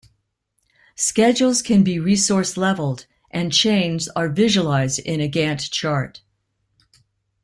[0.95, 6.21] Schedules can be resource leveled, and chains are visualized in a Gantt chart.